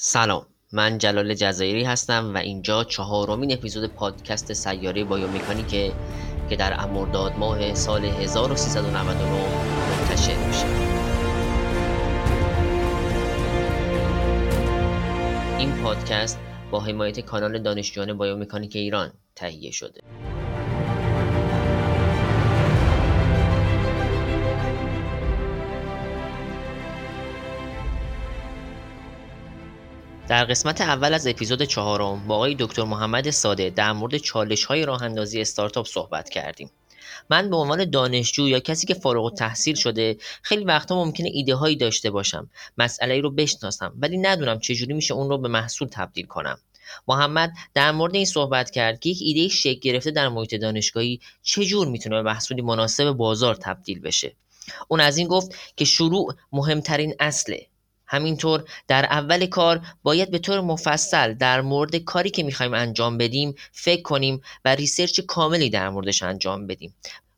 [0.00, 5.92] سلام من جلال جزایری هستم و اینجا چهارمین اپیزود پادکست سیاره بایومکانیکه
[6.50, 9.30] که در امرداد ماه سال 1399
[9.90, 10.66] منتشر میشه.
[15.58, 16.38] این پادکست
[16.70, 20.00] با حمایت کانال دانشجویان بایومکانیک ایران تهیه شده.
[30.28, 34.84] در قسمت اول از اپیزود چهارم با آقای دکتر محمد ساده در مورد چالش های
[34.84, 36.70] راه اندازی استارتاپ صحبت کردیم.
[37.30, 41.54] من به عنوان دانشجو یا کسی که فارغ و تحصیل شده خیلی وقتا ممکنه ایده
[41.54, 46.26] هایی داشته باشم مسئله رو بشناسم ولی ندونم چجوری میشه اون رو به محصول تبدیل
[46.26, 46.58] کنم.
[47.08, 51.88] محمد در مورد این صحبت کرد که یک ایده شکل گرفته در محیط دانشگاهی چجور
[51.88, 54.36] می‌تونه به محصولی مناسب بازار تبدیل بشه.
[54.88, 57.66] اون از این گفت که شروع مهمترین اصله.
[58.08, 63.54] همینطور در اول کار باید به طور مفصل در مورد کاری که می‌خوایم انجام بدیم
[63.72, 66.94] فکر کنیم و ریسرچ کاملی در موردش انجام بدیم.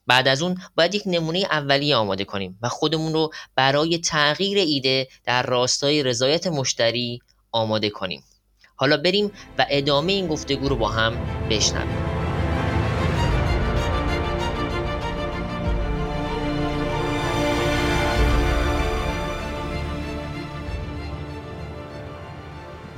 [0.07, 5.09] بعد از اون باید یک نمونه اولیه آماده کنیم و خودمون رو برای تغییر ایده
[5.25, 7.21] در راستای رضایت مشتری
[7.53, 8.25] آماده کنیم.
[8.77, 11.17] حالا بریم و ادامه این گفتگو رو با هم
[11.51, 12.10] بشنویم.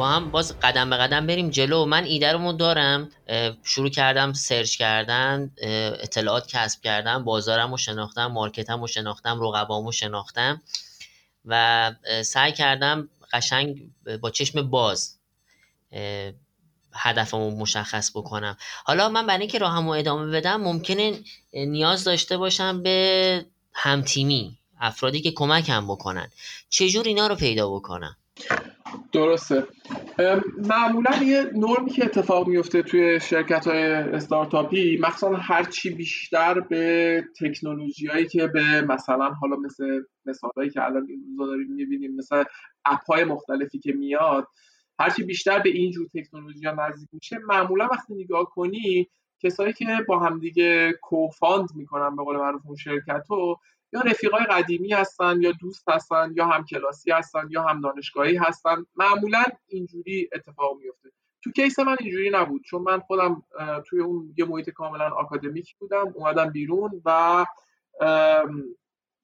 [0.09, 1.85] هم باز قدم به قدم بریم جلو.
[1.85, 3.09] من ایده رو دارم
[3.65, 5.51] شروع کردم سرچ کردن
[6.03, 10.63] اطلاعات کسب کردم بازارم رو شناختم مارکتم رو شناختم رقبام رو شناختم
[11.45, 11.93] و
[12.25, 15.17] سعی کردم قشنگ با چشم باز
[16.95, 18.57] هدفمو مشخص بکنم.
[18.85, 21.19] حالا من برای اینکه راهمو ادامه بدم ممکنه
[21.53, 26.31] نیاز داشته باشم به همتیمی افرادی که کمکم بکنن.
[26.71, 28.17] چجور اینا رو پیدا بکنم؟
[29.13, 29.67] درسته.
[30.59, 38.07] معمولا یه نرمی که اتفاق میفته توی شرکت های استارتاپی مخصوصا هرچی بیشتر به تکنولوژی
[38.07, 42.45] هایی که به مثلا حالا مثل مثال هایی که الان این روزا داریم می‌بینیم مثل
[42.85, 44.49] اپ های مختلفی که میاد
[44.99, 49.09] هرچی بیشتر به این جور تکنولوژی ها نزدیک میشه معمولا وقتی نگاه کنی
[49.43, 53.61] کسایی که با همدیگه کوفاند می‌کنن به قول معروف اون شرکت رو
[53.93, 58.87] یا رفیقای قدیمی هستن یا دوست هستن یا هم کلاسی هستن یا هم دانشگاهی هستن.
[58.97, 61.11] معمولا اینجوری اتفاق میفته
[61.45, 63.43] تو کیس من اینجوری نبود چون من خودم
[63.87, 66.13] توی اون یه محیط کاملا آکادمیک بودم.
[66.15, 67.47] اومدم بیرون و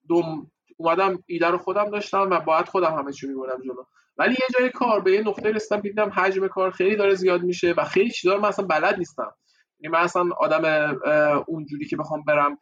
[0.09, 3.85] دوم اومدم ایده رو خودم داشتم و باید خودم همه چی میبردم جلو.
[4.17, 7.75] ولی یه جای کار به یه نقطه رسیدم دیدم حجم کار خیلی داره زیاد میشه
[7.77, 9.35] و خیلی چیزا من اصلا بلد نیستم.
[9.81, 10.97] یعنی من اصلا آدم
[11.47, 12.59] اونجوری که بخوام برم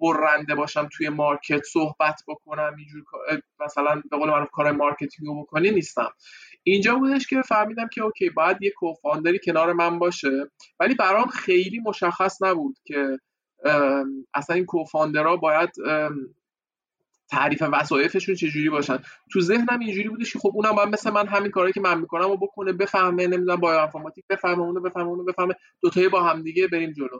[0.00, 3.02] برنده باشم توی market صحبت بکنم اینجور
[3.60, 6.10] مثلا به قول معروف کار marketing رو بکنی نیستم.
[6.62, 10.50] اینجا بودش که فهمیدم که okay باید یه co-founder ی کنار من باشه
[10.80, 13.18] ولی برام خیلی مشخص نبود که
[14.34, 15.70] اصلا این co-founder ها باید
[17.30, 18.98] تعریف وظایفشون چجوری باشن.
[19.32, 22.30] تو ذهنم اینجوری بودش که خب اونم باید مثل من همین کاری که من می‌کنم
[22.30, 26.92] و بکنه بفهمه نمی‌دونم با انفرماتیک بفهمه اونو بفهمه اونو بفهمه دوتایی با همدیگه بریم
[26.92, 27.18] جلو.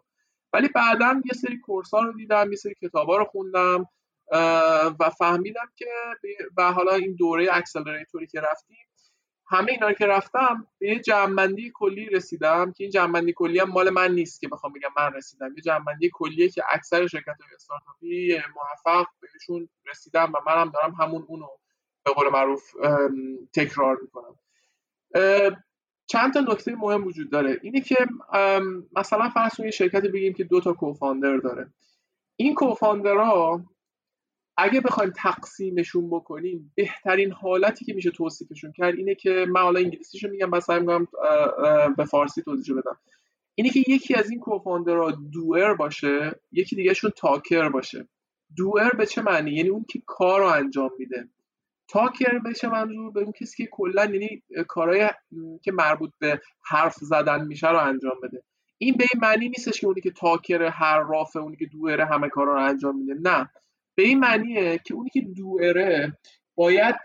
[0.52, 3.86] ولی بعدا یه سری کورس ها رو دیدم یه سری کتاب ها رو خوندم
[5.00, 5.86] و فهمیدم که
[6.56, 8.76] و حالا این دوره اکسلراتوری که رفتیم
[9.50, 13.90] همه اینا که رفتم به یه جمعبندی کلی رسیدم که این جمعبندی کلی هم مال
[13.90, 15.54] من نیست که بخوام بگم من رسیدم.
[15.56, 21.24] یه جمعبندی کلیه که اکثر شرکت های استارتاپی موفق بهشون رسیدم و منم دارم همون
[21.28, 21.48] اونو
[22.04, 22.72] به قول معروف
[23.52, 24.38] تکرار می‌کنم.
[26.10, 27.58] چند تا نکته مهم وجود داره.
[27.62, 27.96] اینه که
[28.96, 31.72] مثلا فرض کنید شرکت بگیم که دو تا کوفاندر داره.
[32.36, 33.64] این کوفاندرها
[34.56, 39.80] اگه بخوایم تقسیمشون بکنیم بهترین حالتی که میشه توصیفشون کرد اینه که من حالا
[40.30, 41.08] میگم بس میگم
[41.96, 42.98] به فارسی توضیح بدم.
[43.54, 48.08] اینه که یکی از این کوفاندرها دوئر باشه یکی دیگهشون تاکر باشه.
[48.56, 51.28] دوئر به چه معنی؟ یعنی اون که کار رو انجام میده.
[51.88, 55.08] تاکر بشه منظور؟ به اون کسی که کلا یعنی کارهای
[55.62, 58.42] که مربوط به حرف زدن میشه رو انجام بده.
[58.78, 62.28] این به این معنی نیستش که اونی که تاکر هر رافه اونی که دوئره همه
[62.28, 63.14] کارا رو انجام میده.
[63.22, 63.50] نه.
[63.94, 66.18] به این معنیه که اونی که دوئره
[66.54, 66.96] باید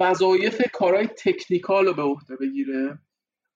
[0.00, 2.98] وظایف کارهای تکنیکال رو به عهده بگیره.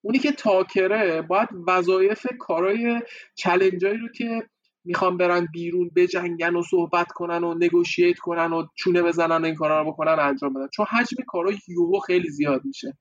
[0.01, 3.03] اونی که تاکره باید وظایف کارهای
[3.35, 4.49] چلنجایی رو که
[4.85, 9.55] می‌خوان برن بیرون بجنگن و صحبت کنن و نگوشیت کنن و چونه بزنن و این
[9.55, 10.69] کارا رو بکنن انجام بدن.
[10.69, 12.99] چون حجم کارا یوهو خیلی زیاد میشه.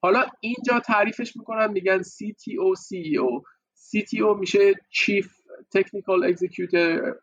[0.00, 3.42] حالا اینجا تعریفش می‌کنن میگن CTO CEO
[3.90, 5.26] CTO میشه Chief
[5.76, 7.14] Technical Executive.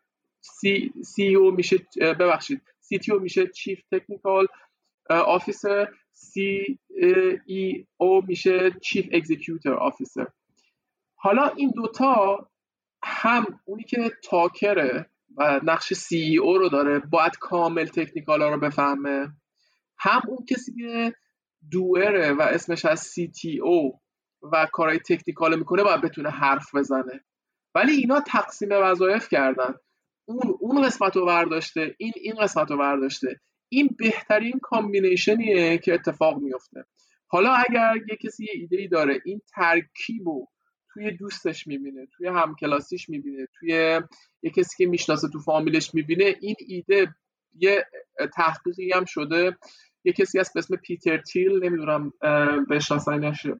[1.10, 2.60] CEO میشه ببخشید.
[2.84, 4.46] CTO میشه Chief Technical
[5.10, 5.88] Officer.
[6.30, 10.26] CEO میشه چیف اکزیکیوتر آفیسر
[11.14, 12.48] حالا این دوتا
[13.02, 15.06] هم اونی که تاکره
[15.36, 19.28] و نقش سی او رو داره باید کامل تکنیکال ها رو بفهمه.
[19.98, 21.14] هم اون کسی که
[21.70, 24.00] دوره و اسمش از سی تی او
[24.52, 27.24] و کارهای technical می‌کنه باید بتونه حرف بزنه.
[27.74, 29.74] ولی اینا تقسیم وظایف کردن.
[30.24, 33.40] اون اون قسمت رو برداشته این این قسمت رو برداشته.
[33.68, 36.84] این بهترین combination یه که اتفاق میفته
[37.26, 40.48] حالا اگر یه کسی یه ایده ای داره این ترکیب رو
[40.92, 44.00] توی دوستش می‌بینه توی همکلاسیش می‌بینه توی
[44.42, 46.36] یه کسی که می‌شناسه تو فامیلش می‌بینه.
[46.40, 47.14] این ایده
[47.58, 47.86] یه
[48.34, 49.56] تحقیقی هم شده.
[50.04, 52.12] یه کسی هست اسم پیتر تیل نمی‌دونم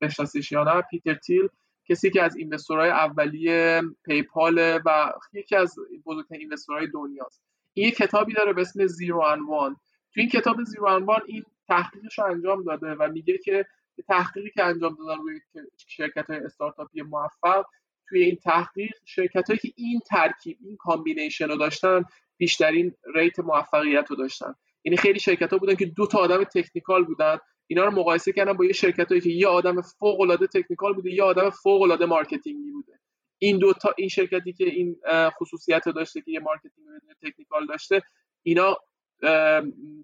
[0.00, 0.82] بشناسیش یا نه.
[0.90, 1.48] پیتر تیل
[1.88, 5.74] کسی که از investor های اولیه پیپال و یکی از
[6.06, 7.42] بزرگترین investor های دنیاست.
[7.74, 9.76] این یه کتابی داره به اسم Zero to One.
[10.14, 13.66] تو این کتاب Zero to One این تحقیقش رو انجام داده و میگه که
[14.08, 15.40] تحقیقی که انجام دادن روی
[15.86, 17.64] شرکت های استارتاپی موفق
[18.08, 22.04] توی این تحقیق شرکت هایی که این ترکیب این combination رو داشتن
[22.36, 24.54] بیشترین rate موفقیت رو داشتن.
[24.84, 27.38] یعنی خیلی شرکت ها بودن که دو تا آدم technical بودن.
[27.66, 31.10] اینا رو مقایسه کردن با یه شرکت هایی که یه آدم فوق العاده technical بوده
[31.10, 32.98] یه آدم فوق العاده marketing ی بوده.
[33.38, 34.96] این دو تا این شرکتی که این
[35.30, 36.86] خصوصیت رو داشته که یه marketing
[37.22, 38.02] technical داشته
[38.42, 38.76] اینا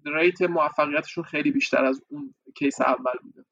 [0.05, 3.45] rate موفقیتشون خیلی بیشتر از اون case اول بوده.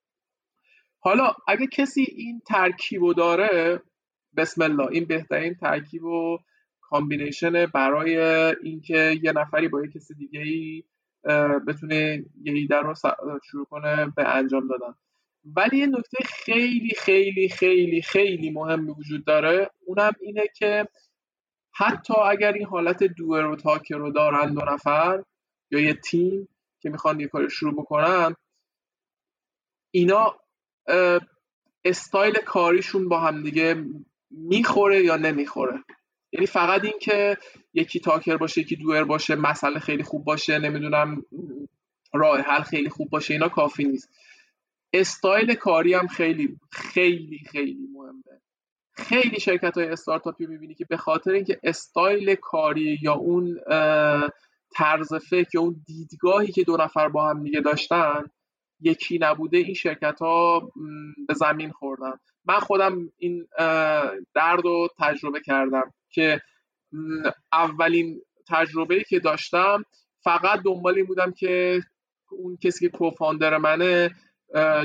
[1.06, 3.82] حالا اگه کسی این ترکیب رو داره
[4.38, 6.40] بسم الله این بهترین ترکیب و
[6.82, 8.18] combination برای
[8.64, 10.84] اینکه یه نفری با یه کسی دیگه ای
[11.68, 12.94] بتونه یه ایده رو
[13.44, 14.96] شروع کنه به انجام دادن.
[15.46, 20.88] ولی یه نکته خیلی خیلی خیلی خیلی مهمی وجود داره اونم اینه که
[21.72, 25.24] حتی اگر این حالت doer و talker رو دارن دو نفر
[25.72, 26.48] یا یه تیم
[26.80, 28.36] که می‌خوان یه کاری شروع بکنن
[29.92, 30.36] اینا
[31.86, 33.86] استایل کاریشون با هم دیگه
[34.32, 35.84] می‌خوره یا نمی‌خوره.
[36.32, 37.38] یعنی فقط این که
[37.74, 41.26] یکی talker باشه یکی doer باشه مسئله خیلی خوب باشه نمی‌دونم
[42.14, 44.10] راه حل خیلی خوب باشه اینا کافی نیست.
[44.94, 48.42] استایل کاری هم خیلی خیلی خیلی مهمه.
[48.94, 53.60] خیلی شرکت های استارتاپی می‌بینی که به خاطر اینکه استایل کاری یا اون
[54.76, 58.26] طرز فکر یا اون دیدگاهی که دو نفر با هم دیگه داشتن
[58.86, 60.72] یکی نبوده این شرکت ها
[61.28, 62.14] به زمین خوردن.
[62.46, 63.48] من خودم این
[64.34, 66.42] درد رو تجربه کردم که
[67.54, 69.86] اولین تجربه که داشتم
[70.24, 71.82] فقط دنبال این بودم که
[72.32, 74.16] اون کسی که co-founder منه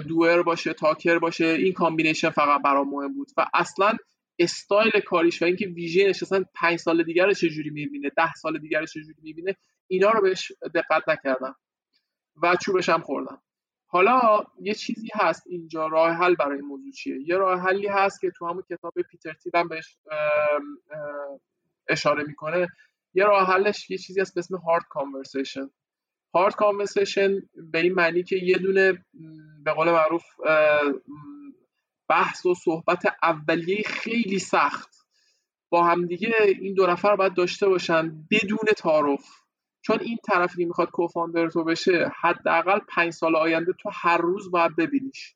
[0.09, 3.29] doer باشه talker باشه این combination فقط برام مهم بود.
[3.37, 3.96] و اصلا
[4.38, 8.58] استایل کاریش و اینکه vision ش اصلا پنج سال دیگر رو چجوری می‌بینه ده سال
[8.58, 9.56] دیگر رو چجوری می‌بینه
[9.87, 11.56] اینا رو بهش دقت نکردم
[12.43, 13.43] و چوبش هم خوردم.
[13.93, 18.21] حالا یه چیزی هست اینجا راه حل برای این موضوع چیه؟ یه راه حلی هست
[18.21, 19.97] که تو همون کتاب پیتر تیل بهش
[21.89, 22.69] اشاره می‌کنه.
[23.15, 25.71] یه راه حلش یه چیزی هست به اسم هارد کانورسیشن
[26.35, 27.43] هارد کانورسیشن
[27.73, 29.05] به این معنی که یه دونه
[29.65, 30.25] به قول معروف
[32.09, 35.07] بحث و صحبت اولیه خیلی سخت.
[35.71, 39.40] با همدیگه این دو نفر باید داشته باشن بدون تعارف.
[39.82, 44.77] چون این طرفی می‌خواد کوفاندر تو بشه حداقل پنج سال آینده تو هر روز باید
[44.77, 45.35] ببینیش.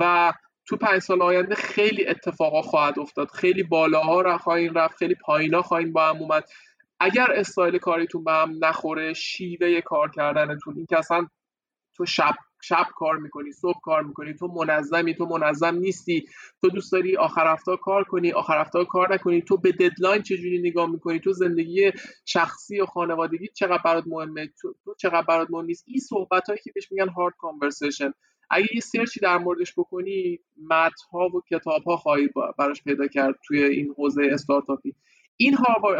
[0.00, 0.32] و
[0.66, 3.28] تو پنج سال آینده خیلی اتفاقا خواهد افتاد.
[3.28, 6.44] خیلی بالاها را خواهیم رفت خیلی پایینا خواهیم با هم اومد.
[7.00, 11.26] اگر استایل کاریتون به هم نخوره شیوه کار کردنتون این که اصلا
[11.96, 16.24] تو شب شب کار می‌کنی صبح کار می‌کنی تو منظمی تو منظم نیستی.
[16.60, 19.42] تو دوست داری آخر هفته کار کنی آخر هفته کار نکنی.
[19.42, 21.92] تو به deadline چجوری نگاه می‌کنی؟ تو زندگی
[22.24, 26.60] شخصی و خانوادگی چقدر برات مهمه؟ تو, تو چقدر برات مهم نیست؟ این صحبت هایی
[26.64, 28.12] که بهش میگن hard conversation
[28.50, 30.38] اگه یه search ی در موردش بکنی
[30.70, 34.94] متن ها و کتاب ها خواهی براش پیدا کرد توی این حوزه استارتاپی
[35.36, 35.54] این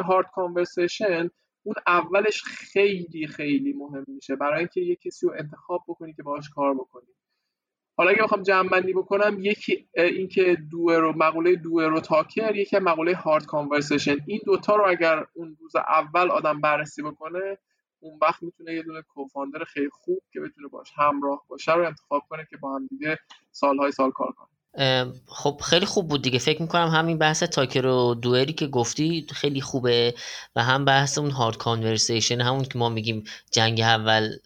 [0.04, 1.30] hard conversation
[1.62, 4.36] اون اولش خیلی خیلی مهم میشه.
[4.36, 7.06] برای اینکه یه کسی رو انتخاب بکنی که باهاش کار بکنی.
[7.96, 12.78] حالا اگه بخوام جمع بندی بکنم یکی اینکه دو رو مقوله دو رو تاکر یکی
[12.78, 17.58] مقوله هارد کانورسیشن این دوتا رو اگر اون روز اول آدم بررسی بکنه
[18.00, 22.22] اون وقت می‌تونه یه دونه کوفاندر خیلی خوب که بتونه باش همراه باشه رو انتخاب
[22.30, 23.18] کنه که با هم دیگه
[23.50, 24.48] سالهای سال کار کنه
[25.26, 26.38] خب خیلی خوب بود دیگه.
[26.38, 30.14] فکر می‌کنم همین بحث تاکر و دوئری که گفتی خیلی خوبه
[30.56, 34.36] و هم بحث اون هارد کانورسیشن همون که ما میگیم جنگ اول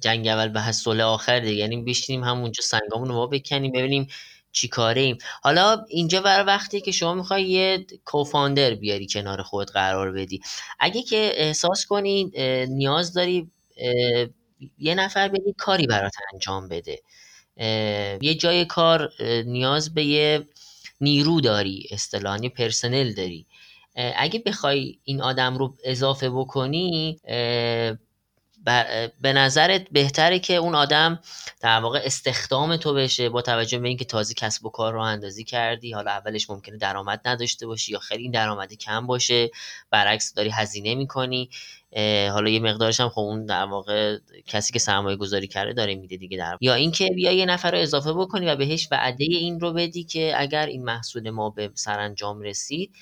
[0.00, 1.52] جنگ اول به صلح آخر دیگه.
[1.54, 4.08] یعنی بشینیم همونجا سنگامون رو بکنیم ببینیم
[4.52, 9.70] چی کاره ایم حالا اینجا بر وقتی که شما می‌خوای یه کوفاندر بیاری کنار خود
[9.70, 10.40] قرار بدی.
[10.78, 12.24] اگه که احساس کنی
[12.68, 13.50] نیاز داری
[14.78, 16.98] یه نفر بدی کاری برات انجام بده.
[18.20, 19.12] یه جای کار
[19.46, 20.48] نیاز به یه
[21.00, 23.46] نیرو داری اصطلاحی پرسنل داری.
[24.16, 27.20] اگه بخوای این آدم رو اضافه بکنی
[29.20, 31.20] به نظرت بهتره که اون آدم
[31.60, 35.44] در واقع استخدام تو بشه با توجه به اینکه تازه کسب و کار رو اندازی
[35.44, 39.50] کردی حالا اولش ممکنه درآمد نداشته باشی یا خیلی درآمدی کم باشه
[39.90, 41.50] برعکس داری هزینه می‌کنی.
[42.32, 46.16] حالا یه مقدارش هم خب اون در واقع کسی که سرمایه گذاری کرده داره میده
[46.16, 49.72] دیگه در یا اینکه بیا یه نفر رو اضافه بکنی و بهش وعده این رو
[49.72, 52.92] بدی که اگر این محصول ما به سرانجام رسید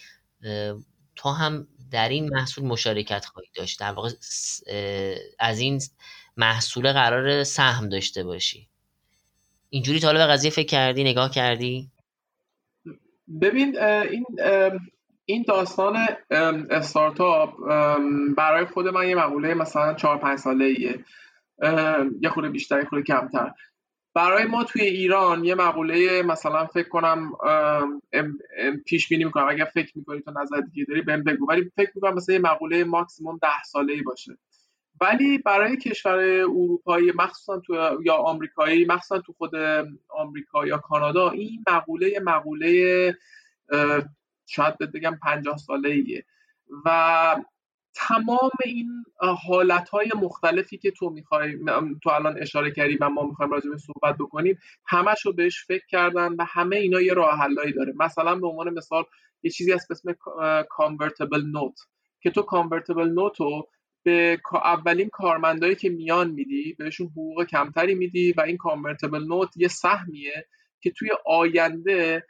[1.17, 3.81] تو هم در این محصول مشارکت خواهی داشت.
[3.81, 4.11] در واقع
[5.39, 5.81] از این
[6.37, 8.69] محصول قرار سهم داشته باشی.
[9.71, 11.91] اینجوری تا به قضیه فکر کردی نگاه کردی؟
[13.41, 14.25] ببین این
[15.25, 15.97] این داستان
[16.71, 17.55] استارتاپ
[18.37, 21.05] برای خود من یه مقوله مثلا چهار پنج ساله ایه.
[22.21, 23.53] یه خورده بیشتر یه خورده کمتر.
[24.15, 27.33] برای ما توی ایران یه مقوله مثلا فکر کنم
[28.87, 29.49] پیش بینی می‌کنم.
[29.49, 31.47] اگر فکر می‌کنی تو نظر دیگه داری بهم بگو.
[31.49, 34.39] ولی فکر می‌کنم مثلا یه مقوله ماکسیموم ده ساله ای باشه.
[35.01, 37.75] ولی برای کشور اروپایی مخصوصا تو
[38.05, 39.55] یا آمریکایی مخصوصا تو خود
[40.09, 43.17] آمریکا یا کانادا این مقوله مقوله
[44.55, 46.25] شاید بگم 50 ساله ایه.
[46.85, 47.37] و
[47.95, 51.59] تمام این حالت های مختلفی که تو می‌خوای
[52.03, 55.87] تو الان اشاره کردی و ما می‌خوایم راجع به صحبت بکنیم همش رو بهش فکر
[55.87, 57.93] کردن و همه اینا یه راه حلایی داره.
[57.97, 59.05] مثلا به عنوان مثال
[59.43, 60.15] یه چیزی هست به اسم
[60.71, 61.79] convertible note
[62.21, 63.69] که تو convertible note رو
[64.03, 69.69] به اولین کارمندایی که میان میدی بهشون حقوق کمتری میدی و این convertible note یه
[69.69, 70.47] سهمیه
[70.81, 72.27] که توی آینده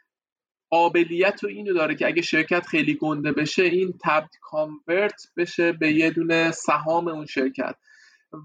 [0.73, 5.93] قابلیت و اینو داره که اگه شرکت خیلی گنده بشه این تبد convert بشه به
[5.93, 7.75] یه دونه سهام اون شرکت.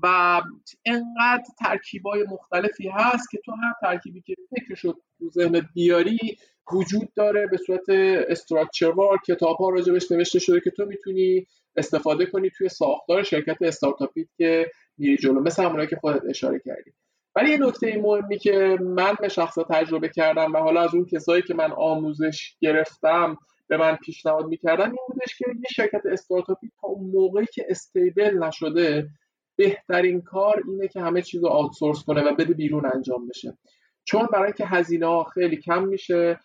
[0.03, 0.41] و
[0.85, 6.37] انقدر ترکیبای مختلفی هست که تو هر ترکیبی که فکرشو تو ذهنت بیاری
[6.73, 7.89] وجود داره به صورت
[8.29, 14.27] استراکچروار کتاب ها راجبش نوشته شده که تو می‌تونی استفاده کنی توی ساختار شرکت استارتاپی
[14.37, 15.41] که میری جلو.
[15.41, 16.93] مثل همونایی که خودت اشاره کردی.
[17.37, 21.41] ولی یه نکته مهمی که من به شخصا تجربه کردم و حالا از اون کسایی
[21.41, 26.87] که من آموزش گرفتم به من پیشنهاد می‌کردن این بودش که یه شرکت استارتاپی تا
[26.87, 29.09] اون موقعی که استیبل نشده
[29.55, 33.57] بهترین کار اینه که همه چیز رو آوتسورس کنه و بده بیرون انجام بشه.
[34.03, 36.39] چون برای اینکه هزینه ها خیلی کم میشه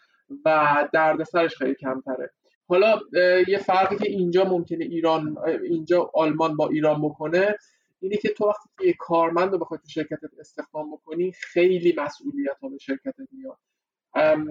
[0.44, 2.30] و دردسرش خیلی کمتره.
[2.68, 3.00] حالا
[3.48, 7.56] یه فرقی که اینجا ممکنه ایران اینجا آلمان با ایران بکنه
[8.02, 12.68] اینه که تو وقتی یه کارمند رو بخوای تو شرکتت استخدام بکنی خیلی مسئولیت ها
[12.68, 13.58] به شرکتت میاد.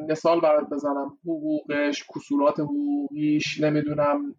[0.09, 1.17] مثال برات بزنم.
[1.25, 4.35] حقوقش کسورات حقوقیش نمی‌دونم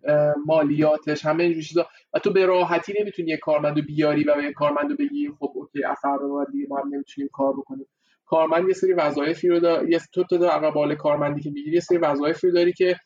[0.46, 1.86] مالیاتش همه اینجور چیزا.
[2.14, 5.30] و تو به راحتی نمی‌تونی یه کارمند رو بیاری و به یه کارمند رو بگی
[5.38, 7.86] خب اوکی اثر رو دیگه ما هم نمی‌تونیم کار بکنیم.
[8.26, 11.98] کارمند یه سری وظایفی رو داره یه تو تو عقب کارمندی که می‌گیری یه سری
[11.98, 12.96] وظایفی رو داری که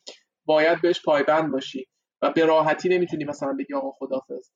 [0.44, 1.86] باید بهش پایبند باشی.
[2.22, 4.50] و به راحتی نمی‌تونی مثلا بگی آقا خدافظ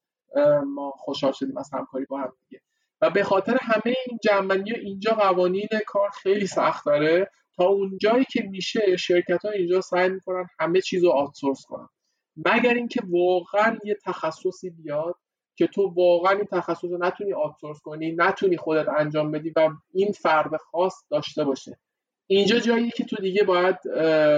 [0.66, 2.62] ما خوشحال شدیم از همکاری با هم دیگه.
[3.00, 7.30] و به خاطر همه این جنبندی اینجا قوانین کار خیلی سخت داره.
[7.56, 11.88] تا اونجایی که میشه شرکت ها اینجا سعی می‌کنن همه چیز رو آتسورس کنن.
[12.36, 15.14] مگر اینکه واقعا یه تخصصی بیاد
[15.56, 20.12] که تو واقعا این تخصص رو نتونی آتسورس کنی نتونی خودت انجام بدی و این
[20.12, 21.78] فرد خاص داشته باشه.
[22.26, 23.76] اینجا جایی که تو دیگه باید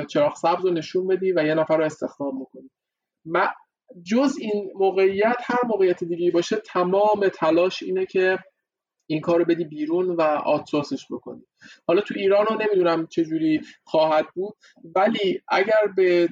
[0.06, 2.70] چراغ سبز رو نشون بدی و یه نفر رو استخدام بکنی.
[4.04, 8.38] جز این موقعیت هر موقعیت دیگه باشه تمام تلاش اینه که
[9.06, 11.46] این کار رو بدی بیرون و آتسورسش بکنی.
[11.86, 14.54] حالا تو ایران رو نمی‌دونم چجوری خواهد بود
[14.96, 16.28] ولی اگر به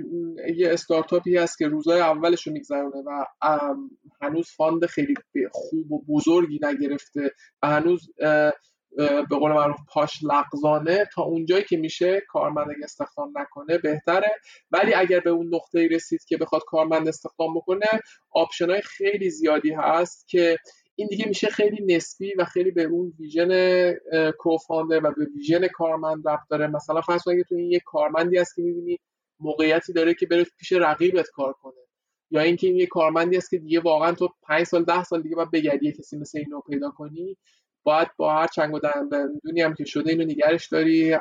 [0.56, 3.24] یه استارتاپی هست که روزای اولش رو میگذرونه و
[4.20, 5.14] هنوز fund خیلی
[5.52, 7.30] خوب و بزرگی نگرفته
[7.62, 8.10] و هنوز
[8.96, 14.30] به قول معروف پاش لغزانه تا اونجایی که میشه کارمند استخدام نکنه بهتره.
[14.70, 17.86] ولی اگر به اون نقطه رسید که بخواد کارمند استخدام بکنه
[18.30, 20.56] option های خیلی زیادی هست که
[20.94, 23.92] این دیگه میشه خیلی نسبی و خیلی به اون vision
[24.38, 26.66] کوفاندر و به ویژن کارمند رفت داره.
[26.66, 28.98] مثلا فرض اگه تو این یه کارمندی هست که می‌بینی
[29.40, 31.74] موقعیتی داره که بره پیش رقیبت کار کنه.
[32.30, 35.36] یا اینکه این یه کارمندی هست که دیگه واقعا تو 5 سال ده سال دیگه
[35.36, 37.36] باید بگردی کسی مثل اینو پیدا کنی.
[37.82, 38.78] باید با هر چنگ و
[39.12, 41.16] دندونی هم که شده اینو نگرش داری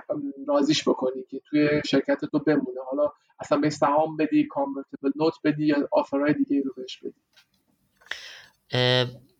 [0.47, 2.81] رازیش بکنی که توی شرکت تو بمونه.
[2.91, 7.21] حالا اصلا به سهام بدی کانورتیبل نوت بدی یا آفرهای دیگه رو بهش بدی.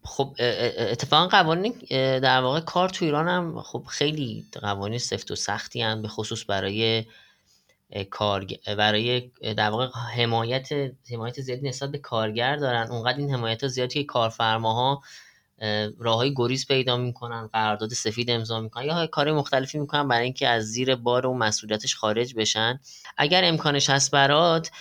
[0.03, 0.35] خب
[0.77, 1.73] اتفاقا قوانین
[2.19, 6.45] در واقع کار تو ایران هم خب خیلی قوانین سفت و سختی هم به خصوص
[6.49, 7.05] برای
[8.09, 8.45] کار
[8.77, 10.69] برای در واقع حمایت
[11.11, 12.88] حمایت زیادی نسبت به کارگر دارن.
[12.91, 15.01] اونقدر این حمایت زیادی که کارفرماها
[15.99, 20.47] راه های گریز پیدا می‌کنن قرارداد سفید امضا می‌کنن یا کار مختلفی می‌کنن برای اینکه
[20.47, 22.79] از زیر بار و مسئولیتش خارج بشن.
[23.17, 24.71] اگر امکانش هست برات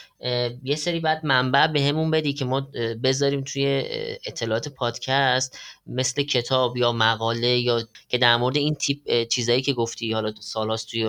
[0.62, 2.60] یه سری بعد منبع بهمون بدی که ما
[3.02, 3.84] بذاریم توی
[4.26, 10.12] اطلاعات پادکست مثل کتاب یا مقاله یا که در مورد این تیپ چیزایی که گفتی
[10.12, 11.04] حالا سالاست توی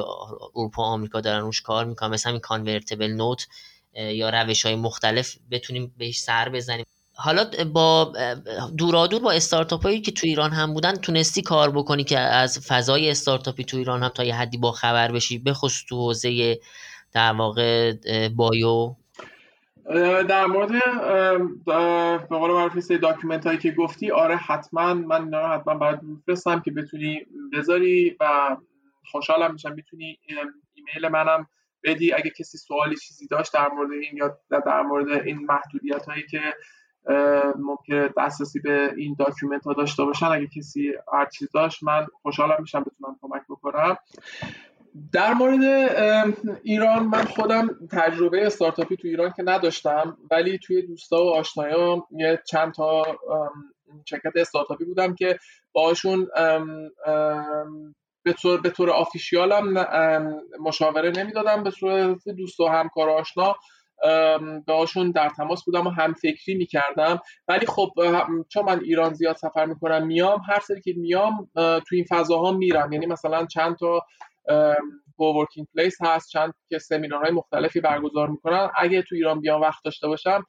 [0.55, 3.47] اروپا و آمریکا دارن روش کار می‌کنن مثل همین کانورتبل نوت
[3.95, 6.85] یا روش های مختلف بتونیم بهش سر بزنیم.
[7.21, 8.13] حالا با
[8.77, 13.09] دورادور با استارتاپ هایی که تو ایران هم بودن تونستی کار بکنی که از فضای
[13.09, 16.59] استارتاپی تو ایران هم تا یه حدی با خبر بشی بخصوص تو حوزه
[17.13, 17.93] در واقع
[18.36, 18.96] bio.
[20.29, 20.71] در مورد
[22.29, 26.71] به قول معروف document هایی که گفتی آره حتما من اینا حتما برات میفرستم که
[26.71, 27.21] بتونی
[27.53, 28.57] بذاری و
[29.11, 29.73] خوشحالم میشم.
[29.73, 30.19] می‌تونی
[30.73, 31.47] ایمیل منم
[31.83, 32.13] بدی.
[32.13, 36.41] اگه کسی سوالی چیزی داشت در مورد این یا در مورد این محدودیت هایی که
[37.60, 40.25] ممکنه دسترسی به این document ها داشته باشن.
[40.25, 43.98] اگه کسی هر چیز داشت من خوشحالم میشم بتونم کمک بکنم.
[45.12, 45.63] در مورد
[46.63, 52.42] ایران من خودم تجربه استارتاپی تو ایران که نداشتم ولی توی دوستا و آشنایام یه
[52.48, 53.04] چند تا
[54.06, 55.39] شرکت استارتاپی بودم که
[55.72, 56.28] باشون
[58.24, 59.86] به طور به طور آفیشیالم
[60.60, 63.56] مشاوره نمی‌دادم به صورت دوست و همکار آشنا.
[64.68, 67.20] باشون در تماس بودم و هم فکری می‌کردم.
[67.48, 67.91] ولی خب
[68.50, 72.91] چون من ایران زیاد سفر می‌کنم میام هر سری که میام تو این فضاها میرم.
[72.94, 74.06] یعنی مثلا چند تا
[75.18, 78.70] کوورکینگ پلیس هست چند که سمینارهای مختلفی برگزار می‌کنن.
[78.75, 80.46] اگه تو ایران بیام وقت داشته باشم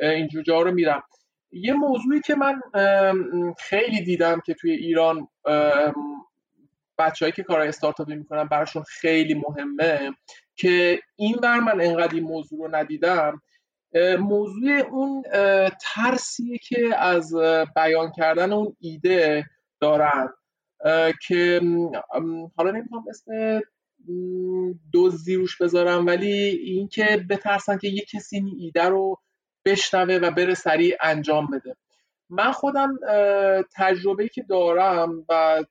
[0.00, 1.02] اینجور جا رو میرم.
[1.52, 2.60] یه موضوعی که من
[3.58, 5.28] خیلی دیدم که توی ایران
[6.98, 10.10] بچههایی که کارهای استارتاپی می‌کنن براشون خیلی مهمه
[10.56, 13.42] که این بر من انقدر این موضوع رو ندیدم
[14.18, 15.22] موضوع اون
[15.80, 17.34] ترسیه که از
[17.76, 19.44] بیان کردن اون ایده
[19.80, 20.28] دارن
[21.26, 21.60] که
[22.56, 23.60] حالا نمی‌خوام اسم
[24.94, 26.32] دزدی روش بذارم ولی
[26.64, 29.18] اینکه بترسن که یه کسی این ایده رو
[29.64, 31.76] بشنوه و بره سریع انجام بده.
[32.30, 32.98] من خودم
[33.76, 35.64] تجربه که دارم و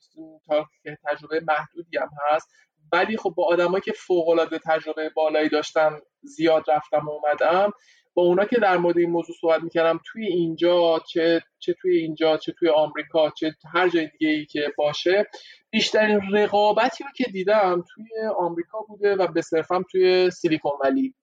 [1.03, 2.49] تجربه محدودی هم هست
[2.93, 7.71] ولی خب با آدمایی که فوق العاده تجربه بالایی داشتن زیاد رفتم و اومدم
[8.13, 12.37] با اونا که در مورد این موضوع صحبت می‌کردم توی اینجا چه چه توی اینجا
[12.37, 15.27] چه توی آمریکا چه هر جای دیگه ای که باشه
[15.69, 18.05] بیشترین رقابتی رو که دیدم توی
[18.37, 21.13] آمریکا بوده و به صرفم توی سیلیکون ولی.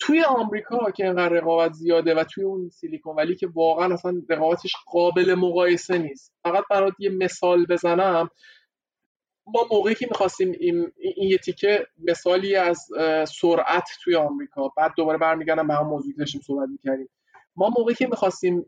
[0.00, 4.72] توی آمریکا که اینقدر رقابت زیاده و توی اون سیلیکون ولی که واقعا اصلا رقابتش
[4.86, 6.34] قابل مقایسه نیست.
[6.42, 8.30] فقط برات یه مثال بزنم.
[9.54, 12.88] ما موقعی که می‌خواستیم این, این یه تیکه مثالی از
[13.40, 17.08] سرعت توی آمریکا بعد دوباره برمیگردم به هم موضوعی داشتیم صحبت می‌کردیم.
[17.56, 18.66] ما موقعی که می‌خواستیم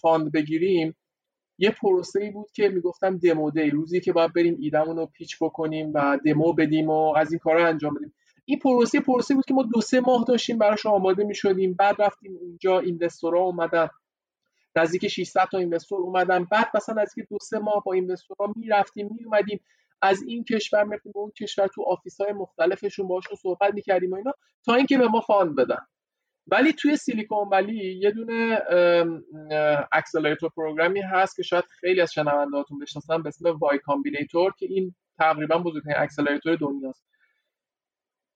[0.00, 0.96] fund بگیریم
[1.58, 5.36] یه پروسه ای بود که می‌گفتم demo day روزی که باید بریم ایدمون رو pitch
[5.40, 8.14] بکنیم و دمو بدیم و از این کارا انجام بدیم.
[8.44, 11.74] این پروسه پروسه بود که ما دو سه ماه داشتیم براش آماده می‌شدیم.
[11.74, 13.88] بعد رفتیم اونجا investor ها اومدن.
[14.76, 16.44] نزدیک 600 تا investor اومدن.
[16.44, 19.60] بعد مثلا نزدیک دو سه ماه با investor ها می‌رفتیم میومدیم
[20.02, 24.14] از این کشور می‌رفتیم به اون کشور تو office های مختلفشون باشون صحبت می‌کردیم و
[24.14, 24.32] اینا
[24.64, 25.86] تا اینکه به ما fund بدن.
[26.46, 28.60] ولی توی Silicon Valley یه دونه
[29.92, 34.66] accelerator program ی هست که شاید خیلی از شنوندهاتون بشناسن به اسم Y Combinator که
[34.66, 37.06] این تقریبا بزرگترین accelerator دنیاست.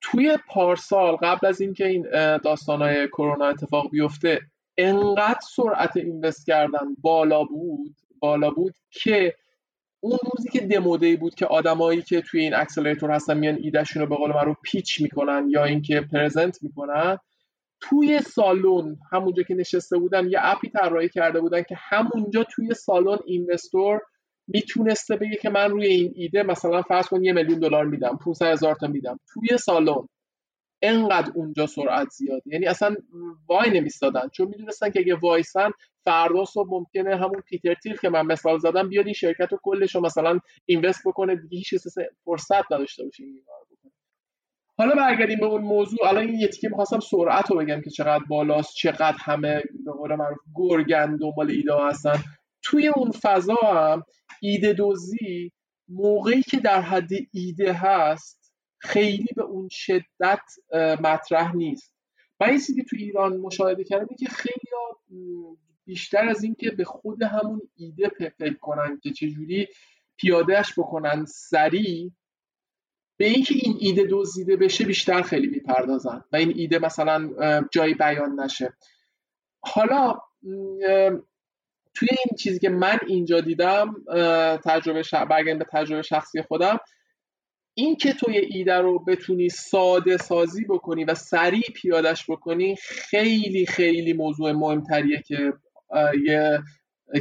[0.01, 4.41] توی پارسال قبل از اینکه این داستانهای کرونا اتفاق بیفته
[4.79, 9.37] انقدر سرعت invest کردن بالا بود بالا بود که
[10.01, 14.03] اون روزی که demo day بود که آدمایی که توی این accelerator هستن میان ایدهشون
[14.03, 17.19] رو به قول رو pitch می‌کنن یا اینکه present می‌کنن
[17.81, 23.19] توی سالن همونجا که نشسته بودن یه اپی طراحی کرده بودن که همونجا توی سالن
[23.27, 24.01] اینوستور
[24.49, 28.47] می‌تونسته بگه که من روی این ایده مثلا فرض کن یه میلیون دلار میدم 500
[28.47, 29.21] هزار تا میدم.
[29.35, 30.09] توی سالن
[30.83, 32.43] انقدر اونجا سرعت زیاده.
[32.47, 32.97] یعنی اصلا
[33.49, 34.29] وای نمیستادن.
[34.29, 35.71] چون می‌دونستن که اگه وایسن
[36.05, 39.95] فردا صبح ممکنه همون پیتر تیل که من مثال زدم بیاد این شرکت رو کلش
[39.95, 41.75] رو مثلا اینوست بکنه دیگه هیچ
[42.25, 43.93] فرصت نداشته باشه این بکنه.
[44.79, 46.09] حالا برگردیم به اون موضوع.
[46.09, 50.15] الان این یه تیکه می‌خواستم سرعت رو بگم که چقدر بالاست چقدر همه به قول
[50.15, 52.15] معروف گرگن دنبال ایده هستن.
[52.63, 54.03] توی اون فضا هم
[54.43, 55.53] ایده دوزی
[55.89, 58.40] موقعی که در حد ایده هست
[58.81, 60.43] خیلی به اون شدت
[61.01, 61.95] مطرح نیست.
[62.41, 64.55] من این چیزی تو ایران مشاهده کردم که خیلی
[65.85, 69.69] بیشتر از اینکه به خود همون ایده فکر کنن که چجوری
[70.17, 72.13] پیادهش بکنن سریع
[73.17, 77.31] به اینکه این ایده دزدیده بشه بیشتر خیلی می‌پردازن و این ایده مثلا
[77.71, 78.73] جایی بیان نشه.
[79.61, 80.21] حالا
[81.95, 83.95] توی این چیزی که من اینجا دیدم
[84.65, 85.15] تجربه ش...
[85.15, 86.81] به تجربه شخصی خودم
[87.75, 93.67] این که تو یه ایده رو بتونی ساده سازی بکنی و سریع پیادش بکنی خیلی
[93.67, 95.53] خیلی موضوع مهمتریه که
[96.25, 96.63] یه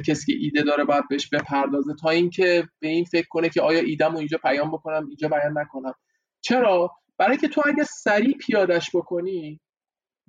[0.05, 1.93] کسی که ایده داره باید بهش بپردازه.
[2.01, 5.57] تا اینکه به این فکر کنه که آیا ایدم رو اینجا پیام بکنم اینجا بیان
[5.57, 5.93] نکنم.
[6.41, 9.59] چرا؟ برای که تو اگه سریع پیادش بکنی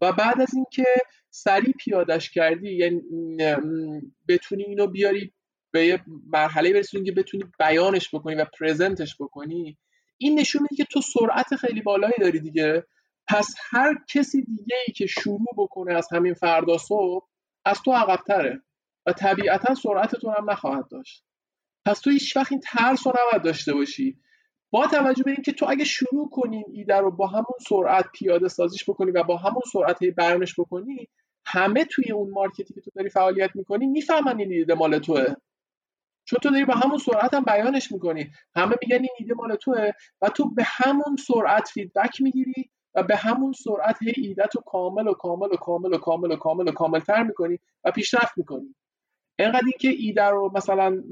[0.03, 0.85] و بعد از اینکه
[1.31, 3.03] سریع پیادش کردی یعنی
[4.29, 5.33] بتونی اینو بیاری
[5.71, 9.79] به یه مرحله برسونی که بتونی بیانش بکنی و پرزنتش بکنی
[10.21, 12.85] این نشون میده که تو سرعت خیلی بالایی داری دیگه.
[13.29, 17.29] پس هر کسی دیگه ای که شروع بکنه از همین فردا صبح
[17.65, 18.63] از تو عقبتره
[19.07, 21.25] و طبیعتا سرعتتون هم نخواهد داشت.
[21.87, 24.19] پس تو هیچ وقت این ترس رو نباید داشته باشی.
[24.71, 28.85] با توجه به اینکه تو اگه شروع کنی ایده رو با همون سرعت پیاده سازیش
[28.91, 31.09] بکنی و با همون سرعت بیانش بکنی
[31.47, 35.25] همه توی اون market ی که تو داری فعالیت می‌کنی می‌فهمن این ایده مال توه.
[36.31, 38.31] چون تو داری به همون سرعت هم بیانش می‌کنی.
[38.57, 39.91] همه میگن این ایده مال توه
[40.23, 45.09] و تو به همون سرعت feedback می‌گیری و به همون سرعت هی ایده تو کامل
[45.09, 48.75] و کامل و کامل و کامل و کامل و کامل تر می‌کنی و پیشرفت می‌کنی.
[49.39, 51.03] اینقدر اینکه ایده رو مثلا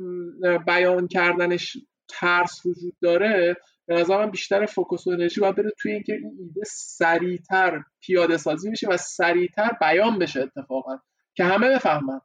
[0.66, 1.76] بیان کردنش
[2.08, 6.36] ترس وجود داره به نظر من بیشتر فوکوس و انرژی باید بره توی اینکه این
[6.40, 10.98] ایده سریعتر پیاده سازی بشه و سریعتر بیان بشه اتفاقا.
[11.34, 12.20] که همه بفهمن.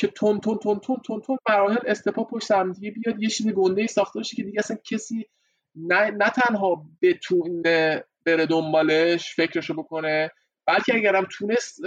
[0.00, 3.22] که تون تون تون تون تون تون مراحل استپا پشت هم دیگه بیاد.
[3.22, 5.26] یه چیز گنده ساخته باشه که دیگه اصلا کسی
[5.74, 10.30] نه, نه تنها بتونه بره دنبالش فکرشو بکنه
[10.66, 11.80] بلکه اگرم تونست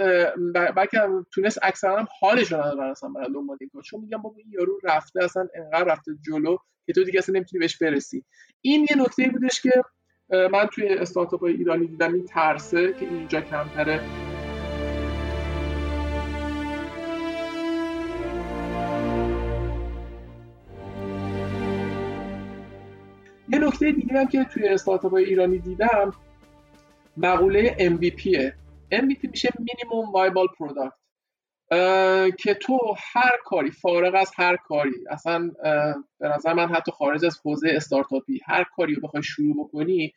[0.76, 0.98] بلکه
[1.34, 4.80] تونست اکثرا هم حالش رو ندارن اصلا برن دنبال این چون میگم بابا این یارو
[4.84, 8.24] رفته اصلا انقدر رفته جلو که تو دیگه اصلا نمی‌تونی بهش برسی.
[8.60, 9.70] این یه نکته بودش که
[10.28, 14.00] من توی استارتاپ های ایرانی دیدم این ترسه که اینجا کمتره.
[23.74, 26.12] نکته دیگه هم که توی استارتاپ های ایرانی دیدم
[27.16, 28.52] مقوله MVP
[28.92, 30.92] MVP میشه minimum viable product
[32.38, 32.78] که تو
[33.12, 35.50] هر کاری فارغ از هر کاری اصلا
[36.18, 40.12] به نظر من حتی خارج از حوزه استارتاپی هر کاری رو بخوای شروع بکنی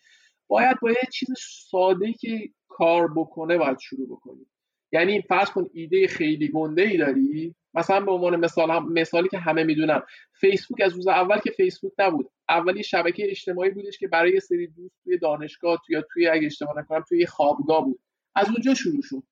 [0.48, 1.30] باید با یه چیز
[1.70, 4.46] ساده که کار بکنه باید شروع بکنی.
[4.92, 9.38] یعنی فرض کن ایده خیلی گنده ای داری؟ مثلا به عنوان مثال هم مثالی که
[9.38, 10.02] همه می‌دونن
[10.34, 14.96] فیسبوک از روز اول که فیسبوک نبود اولی شبکه اجتماعی بودش که برای سری دوست
[15.04, 18.00] توی دانشگاه یا توی اگه اشتباه نکنم توی خوابگاه بود.
[18.36, 19.24] از اونجا شروع شد.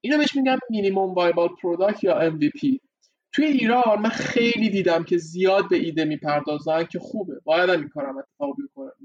[0.00, 2.78] اینو بهش میگم minimum viable product یا MVP
[3.32, 7.40] توی ایران من خیلی دیدم که زیاد به ایده می‌پردازن که خوبه.
[7.44, 8.56] باید این کارم اتفاق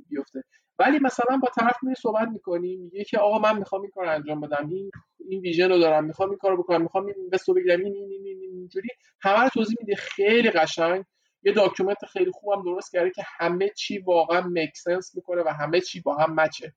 [0.10, 0.44] بیفته.
[0.80, 4.42] ولی مثلا با طرف میری صحبت می‌کنی میگه که آقا من می‌خوام این کار انجام
[4.42, 4.92] بدم این
[5.30, 8.10] این vision رو دارم می‌خوام این کارو بکنم می‌خوام این invest و بگیرم این این
[8.12, 8.90] این, این, اینجوری
[9.22, 11.04] همه رو توضیح میده خیلی قشنگ.
[11.44, 15.82] یه document خیلی خوبم درست کرده که همه چی واقعا make sense می‌کنه و همه
[15.82, 16.74] چی با هم match ه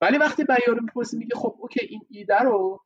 [0.00, 2.80] ولی وقتی بیارو می‌پرسی میگه خب اوکی این ایده رو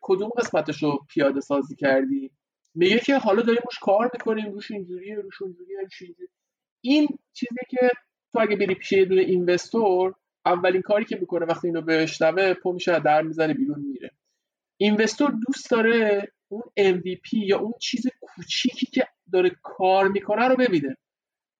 [0.00, 2.30] کدوم قسمتش رو پیاده سازی کردی؟
[2.74, 5.78] میگه که حالا داریم روش کار می‌کنیم روش اینجوریه روش اونجوریه
[6.80, 7.90] این چیزی که
[8.34, 10.14] تو اگه بری پیش یه دونه اینوستور
[10.46, 14.10] اولین کاری که می‌کنه وقتی اینو بشنوه پو میشه در می‌زنه بیرون میره.
[14.76, 20.96] اینوستور دوست داره اون MVP یا اون چیز کوچیکی که داره کار می‌کنه رو ببینه.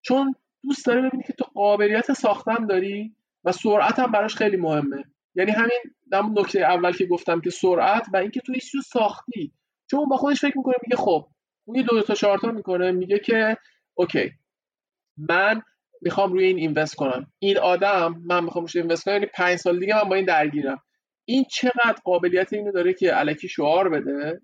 [0.02, 5.04] چون دوست داره ببینه که تو قابلیت ساختن داری و سرعت هم براش خیلی مهمه.
[5.34, 5.80] یعنی همین
[6.12, 9.52] همون نکته اول که گفتم که سرعت و اینکه تو هیچ ساختی.
[9.90, 11.26] چون با خودش فکر می‌کنه میگه خب
[11.64, 13.56] اون دو تا چهار تا می‌کنه میگه که
[13.94, 14.32] اوکی.
[15.16, 15.62] من
[16.04, 17.26] می‌خوام روی این اینوست کنم.
[17.38, 20.82] این آدم من می‌خوام روش اینوست کنم یعنی پنج سال دیگه من با این درگیرم.
[21.24, 24.40] این چقدر قابلیت اینو داره که علکی شعار بده؟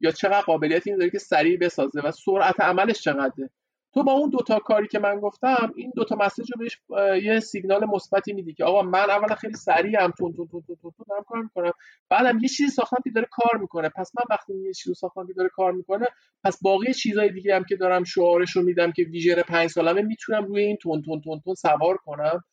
[0.00, 3.50] یا چقدر قابلیت اینو داره که سریع بسازه و سرعت عملش چقدره؟
[3.94, 6.80] تو با اون دوتا کاری که من گفتم این دوتا مسیج رو بهش
[7.24, 10.92] یه سیگنال مثبتی میدی که آقا من اولا خیلی سریعم تون تون تون تون تون,
[11.08, 11.72] دارم کار می‌کنم.
[12.08, 13.88] بعدم یه چیزی ساختم که داره کار می‌کنه.
[13.88, 16.06] پس من وقتی یه چیزی ساختم که داره کار می‌کنه
[16.44, 20.44] پس باقی چیزای دیگه هم که دارم شعارش رو میدم که ویژن پنج سالمه می‌تونم
[20.44, 22.44] روی این تون تون تون تون سوار کنم.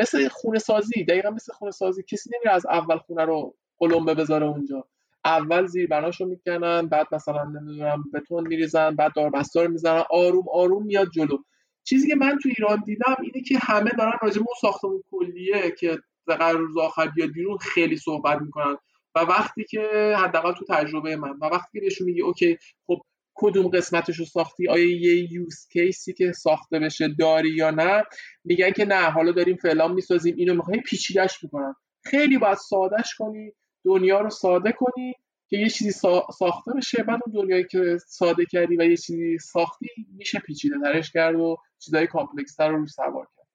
[0.00, 4.46] مثل خونه سازی دقیقا مثل خونه سازی کسی نمیره از اول خونه رو قلمبه بذاره
[4.46, 4.84] اونجا.
[5.24, 10.02] اول زیر بناشو می‌کنن بعد مثلا نمی‌دونم بتون میریزن بعد داربستار می‌زنن.
[10.10, 11.38] آروم آروم میاد جلو.
[11.84, 15.70] چیزی که من تو ایران دیدم اینه که همه دارن راجع به اون ساختمون کلیه
[15.78, 18.76] که قرار روز آخر بیاد بیرون خیلی صحبت می‌کنن.
[19.14, 23.00] و وقتی که حداقل تو تجربه من و وقتی که بهشون میگی اوکی خب
[23.34, 28.02] کدوم قسمتش رو ساختی؟ آیا یه یوز کیسی که ساخته بشه داری یا نه؟
[28.44, 33.52] میگن که نه حالا داریم فعلا می‌سازیم اینو می‌خوایم پیچیدش می‌کنن خیلی باید سادهش کنی.
[33.84, 35.14] دنیا رو ساده کنی
[35.48, 35.90] که یه چیزی
[36.38, 37.02] ساخته بشه.
[37.02, 41.56] بعد اون دنیایی که ساده کردی و یه چیزی ساختی میشه پیچیده ترش کرد و
[41.78, 43.46] چیزای complex رو روش سوار کرد.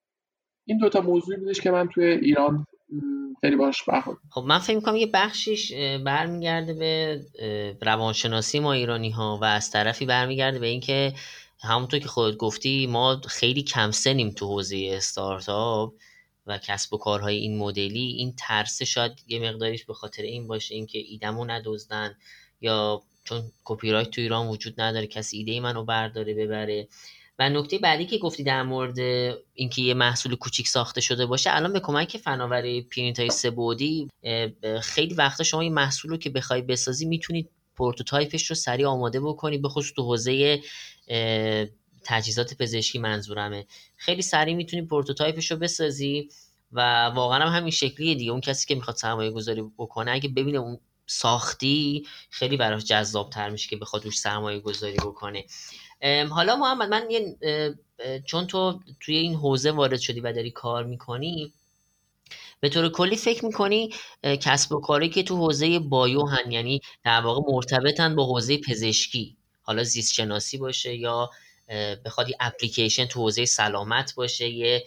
[0.65, 2.65] این دوتا موضوعی بودش که من توی ایران
[3.42, 5.74] خیلی باش برخورد خب من فکر می‌کنم یه بخشیش
[6.06, 7.22] برمیگرده به
[7.82, 11.13] روانشناسی ما ایرانی ها و از طرفی برمیگرده به اینکه
[11.63, 15.94] همونطور که خودت گفتی ما خیلی کم سنیم تو حوزه استارتاپ.
[16.49, 20.75] و کسب و کارهای این مدلی این ترسه شاید یه مقداریش به خاطر این باشه
[20.75, 22.15] اینکه ایدمو ندزدن
[22.62, 26.88] یا چون کپی رایت تو ایران وجود نداره کسی ایده منو برداره ببره.
[27.39, 28.99] و نکته بعدی که گفتی در مورد
[29.53, 34.10] اینکه یه محصول کوچیک ساخته شده باشه الان به کمک فناوری پرینت های سه بعدی
[34.81, 39.19] خیلی وقتا شما این محصول رو که بخوای بسازی می‌تونید prototype ش رو سریع آماده
[39.19, 40.62] بکنی به خصوص تو حوزه
[42.10, 43.65] تجهیزات پزشکی منظورمه.
[43.98, 46.30] خیلی سریع می‌تونی prototype ش رو بسازی
[46.72, 48.32] و واقعا هم همین شکلیه دیگه.
[48.32, 53.50] اون کسی که می‌خواد سرمایه گذاری بکنه اگه ببینه اون ساختی خیلی براش جذاب تر
[53.50, 55.45] میشه که بخواد روش سرمایه گذاری بکنه
[56.30, 57.36] حالا محمد من یه
[58.26, 61.54] چون تو توی این حوزه وارد شدی و داری کار می‌کنی
[62.60, 63.89] به طور کلی فکر می‌کنی
[64.24, 69.38] کسب و کاری که تو حوزه بایو هن یعنی در واقع مرتبطن با حوزه پزشکی
[69.62, 71.30] حالا زیست شناسی باشه یا
[72.05, 74.84] بخواد یه اپلیکیشن تو حوزه سلامت باشه یه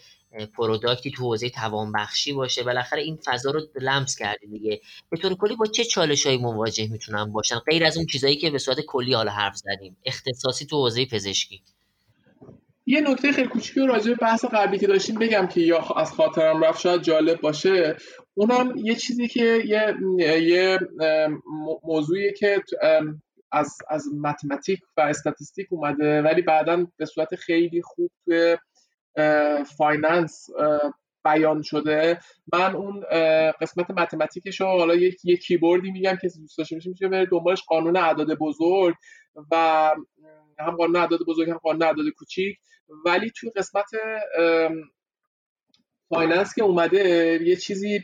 [0.57, 2.63] پروداکتی تو حوزه توانبخشی باشه.
[2.63, 4.81] بالاخره این فضا رو لمس کردی دیگه.
[5.11, 8.51] به طور کلی با چه چالش های مواجه می‌تونن باشن؟ غیر از اون چیزایی که
[8.51, 9.97] به صورت کلی حالا حرف زدیم.
[10.05, 11.63] اختصاصی تو حوزه پزشکی.
[12.87, 16.65] یه نکته خیلی کوچیکی راجع به بحث قبلی که داشتیم بگم که یا از خاطرم
[16.65, 17.97] رفت شاید جالب باشه.
[18.35, 19.95] اونم یه چیزی که یه,
[20.43, 20.79] یه
[21.83, 22.63] موضوعی که
[23.53, 28.57] از, از mathematic و statistic اومده ولی بعدا به صورت خیلی خوب توی
[29.77, 30.47] finance
[31.25, 32.19] بیان شده.
[32.53, 33.01] من اون
[33.61, 37.09] قسمت mathematic ش رو حالا یک یه keyword ی میگم که دوست داشته باشیم میشه
[37.09, 38.95] بره دنبالش قانون اعداد بزرگ
[39.51, 39.57] و
[40.59, 42.59] هم قانون اعداد بزرگ هم قانون اعداد کوچیک.
[43.05, 43.91] ولی توی قسمت
[46.09, 47.99] finance که اومده یه چیزی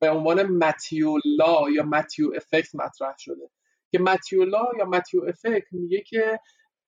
[0.00, 3.50] به عنوان Matthew law یا Matthew effect مطرح شده.
[3.96, 6.40] که Matthew law یا Matthew effect میگه که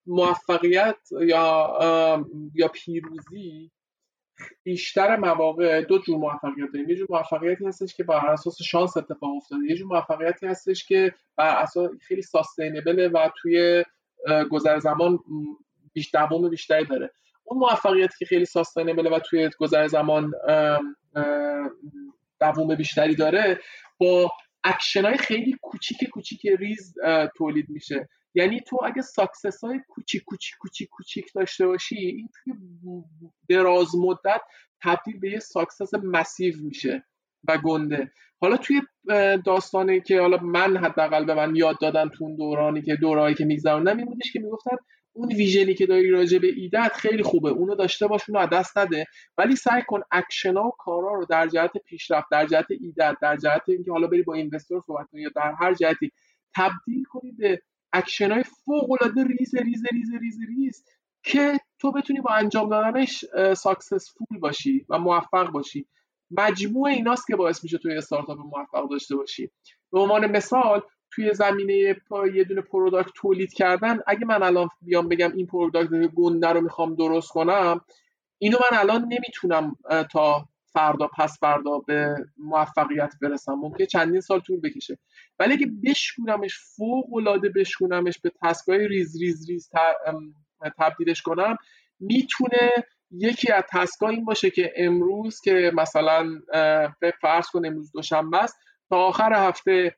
[0.06, 3.70] موفقیت یا یا پیروزی
[4.62, 6.88] بیشتر مواقع دو جور موفقیت داریم.
[6.88, 9.64] یه جور موفقیتی هستش که بر اساس شانس اتفاق افتاده.
[9.68, 13.84] یه جور موفقیتی هستش که بر اساس خیلی sustainable ه و توی
[14.50, 15.18] گذر زمان
[15.92, 17.10] بیش دوام بیشتری داره.
[17.44, 20.32] اون موفقیتی که خیلی sustainable ه و توی گذر زمان
[22.40, 23.60] دوام بیشتری داره
[23.98, 24.30] با
[24.64, 26.94] اکشن های خیلی کوچیک کوچیک ریز
[27.36, 28.08] تولید میشه.
[28.34, 32.54] یعنی تو اگه success های کوچیک کوچیک کوچیک کوچیک داشته باشی این توی
[33.48, 34.40] دراز مدت
[34.82, 37.04] تبدیل به یه success massive میشه
[37.48, 38.12] و گنده.
[38.40, 38.82] حالا توی
[39.44, 43.44] داستانی که حالا من حداقل به من یاد دادن تو اون دورانی که دورایی که
[43.44, 44.76] میگذروندم این بودش که می‌گفتن
[45.18, 47.50] اون vision ی که داری راجع به ایدت خیلی خوبه.
[47.50, 49.06] اونو داشته باش اونو دست نده.
[49.38, 53.62] ولی سعی کن اکشنا و کارا رو در جهت پیشرفت در جهت ایدت در جهت
[53.68, 56.12] اینکه حالا بری با investor صحبت کنی یا در هر جهتی
[56.56, 60.84] تبدیل کنی به اکشن های فوق العاده ریز ریز ریز ریز ریز
[61.22, 63.24] که تو بتونی با انجام دادنش
[63.56, 65.86] successful باشی و موفق باشی.
[66.30, 69.50] مجموع ایناست که باعث میشه توی استارتاپ موفق داشته باشی.
[69.92, 71.74] به عنوان مثال توی زمینه
[72.34, 73.98] یه دونه product تولید کردن.
[74.06, 77.80] اگه من الان بیام بگم این product گنده رو می‌خوام درست کنم
[78.38, 79.76] اینو من الان نمی‌تونم
[80.12, 83.54] تا فردا پس فردا به موفقیت برسم.
[83.54, 84.98] ممکنه چندین سال طول بکشه.
[85.38, 89.70] ولی اگه بشکونمش فوق العاده بشکونمش به task ای ریز ریز ریز
[90.78, 91.56] تبدیلش کنم
[92.00, 92.70] می‌تونه
[93.10, 96.40] یکی از task ا این باشه که امروز که مثلا
[97.20, 98.56] فرض کن امروز دوشنبه است
[98.88, 99.96] تا آخر هفته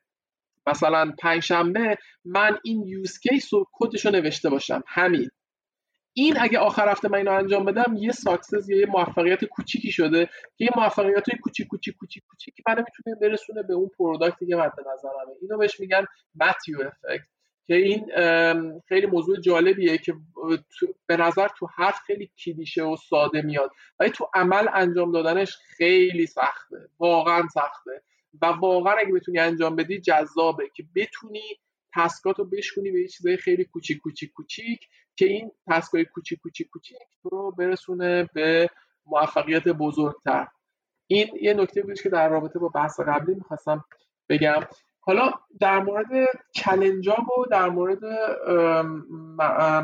[0.66, 5.30] مثلا پنجشنبه من این use case رو کدش رو نوشته باشم؟ همین.
[6.12, 10.26] این اگه آخر هفته من اینو انجام بدم یه success یا یه موفقیت کوچیکی شده
[10.26, 14.46] که یه موفقیت های کوچیک کوچیک کوچیک کوچیک منو می‌تونه برسونه به اون product ی
[14.46, 17.26] که مد نظرمه اینو بهش میگن ماتیو افکت
[17.66, 18.06] که این
[18.88, 20.14] خیلی موضوع جالبیه که
[21.06, 23.70] به نظر تو حرف خیلی کلیشه و ساده میاد.
[24.00, 26.88] ولی تو عمل انجام دادنش خیلی سخته.
[26.98, 28.02] واقعا سخته.
[28.42, 31.42] و واقعا اگه بتونی انجام بدی جذابه که بتونی
[31.94, 34.80] تسکات رو بشکنی به یه چیزای خیلی کوچیک کوچیک کوچیک
[35.16, 38.68] که این تسکای کوچیک کوچیک کوچیک رو برسونه به
[39.06, 40.46] موفقیت بزرگتر.
[41.06, 43.84] این یه نکته بود که در رابطه با بحث قبلی می‌خواستم
[44.28, 44.60] بگم.
[45.00, 46.06] حالا در مورد
[46.54, 47.98] چلنجا و در مورد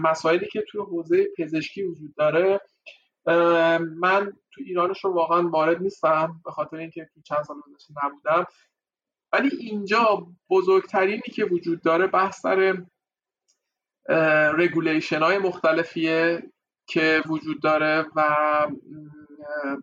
[0.03, 2.61] مسائلی که توی حوزه پزشکی وجود داره
[3.27, 8.47] من تو ایرانش رو واقعا وارد نیستم به خاطر اینکه تو چند سال گذشته نبودم.
[9.33, 12.83] ولی اینجا بزرگترینی که وجود داره بحث سر
[14.59, 16.43] رگولیشن های مختلفیه
[16.87, 18.23] که وجود داره و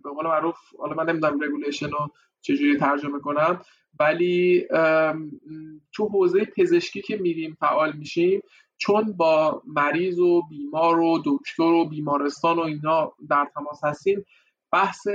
[0.04, 3.62] به قول معروف حالا من نمی‌دونم رگولیشن رو چجوری ترجمه کنم
[4.00, 4.68] ولی
[5.94, 8.42] تو حوزه پزشکی که میریم فعال میشیم
[8.86, 14.26] چون با مریض و بیمار و دکتر و بیمارستان و اینا در تماس هستیم
[14.72, 15.08] بحث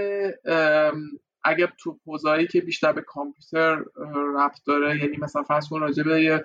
[1.45, 3.85] اگر تو حوزه‌ای که بیشتر به کامپیوتر
[4.37, 6.45] رفت داره یعنی مثلا فرض کن راجع به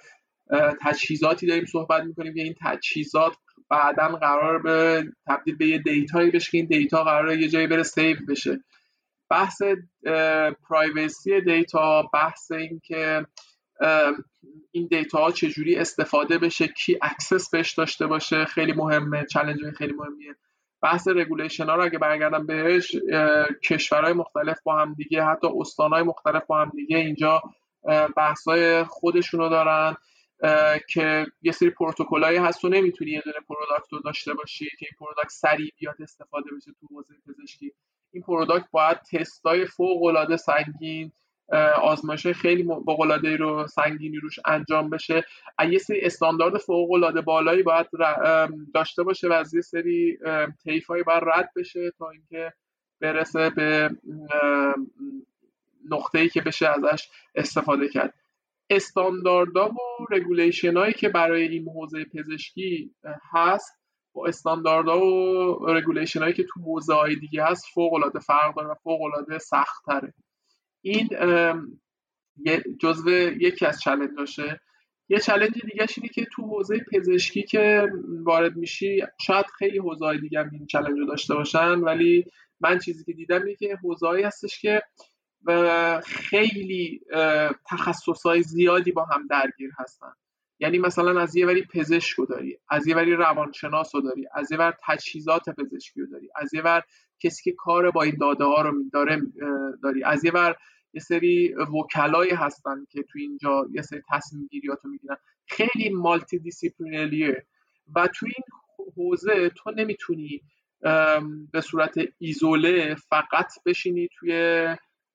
[0.81, 3.33] تجهیزاتی داریم صحبت می‌کنیم که این تجهیزات
[3.69, 7.67] بعدا قرار به تبدیل به یه data یی بشه که این data قرار یه جایی
[7.67, 8.63] بره save بشه.
[9.29, 9.61] بحث
[10.69, 13.25] privacy data بحث این که
[14.71, 19.93] این data ها چجوری استفاده بشه کی access بهش داشته باشه خیلی مهمه چالش خیلی
[19.93, 20.35] مهمیه.
[20.81, 22.95] بحث regulation ها رو اگه برگردم بهش
[23.63, 27.41] کشورهای مختلف با هم دیگه حتی استانهای مختلف با هم دیگه اینجا
[28.17, 29.95] بحث های خودشونو دارن
[30.89, 32.65] که یه سری پروتکلایی هست.
[32.65, 36.71] و نمی‌تونی یه دونه product رو داشته باشی که این product سریع بیاد استفاده بشه
[36.79, 37.73] تو حوزه پزشکی.
[38.11, 41.11] این product باید تستای فوق العاده سنگین
[41.81, 45.25] آزمایش خیلی فوق رو سنگینی روش انجام بشه.
[45.69, 47.87] یه سری استاندارد فوق العاده بالایی باید
[48.73, 50.17] داشته باشه و از یه سری
[50.63, 52.53] طیفایی باید رد بشه تا اینکه
[53.01, 53.89] برسه به
[55.89, 58.13] نقطه ای که بشه ازش استفاده کرد.
[58.69, 62.95] استانداردها و regulation هایی که برای این حوزه پزشکی
[63.31, 63.71] هست
[64.13, 68.67] با استانداردها و regulation هایی که تو حوزه های دیگه هست فوق العاده فرق داره
[68.67, 70.13] و فوق العاده سخت تره
[70.83, 71.09] این
[72.79, 73.09] جزو
[73.41, 74.61] یکی از challenge اشه.
[75.09, 77.87] یه challenge دیگه اینه که تو حوزه پزشکی که
[78.23, 82.25] وارد میشی شاید خیلی حوزه های دیگه هم این challenge رو داشته باشن ولی
[82.59, 84.81] من چیزی که دیدم اینه که حوزه هستش که
[86.05, 87.01] خیلی
[87.69, 90.13] تخصص های زیادی با هم درگیر هستن.
[90.63, 94.57] یعنی مثلا از یه وری پزشک داری از یه وری روانشناس رو داری از یه
[94.57, 96.83] ور تجهیزات پزشکی رو داری از یه ور
[97.19, 99.21] کسی که کار با این داده ها رو داره
[99.83, 100.55] داری از یه ور
[100.93, 105.17] یه سری وکلایی هستن که تو اینجا یه سری تصمیم گیریات رو می‌گیرن.
[105.47, 107.45] خیلی multidisciplinary ه
[107.95, 108.43] و تو این
[108.97, 110.41] حوزه تو نمی‌تونی
[111.51, 114.67] به صورت ایزوله فقط بشینی توی